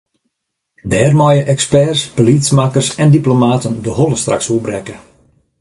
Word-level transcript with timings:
Dêr 0.93 1.11
meie 1.19 1.43
eksperts, 1.53 2.01
beliedsmakkers 2.17 2.89
en 3.01 3.09
diplomaten 3.17 3.73
de 3.85 3.93
holle 3.99 4.17
straks 4.21 4.47
oer 4.53 4.63
brekke. 4.67 4.95